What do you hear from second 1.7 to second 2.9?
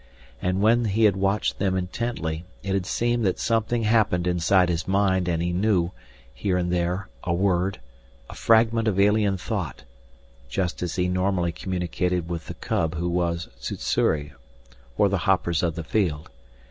intently it had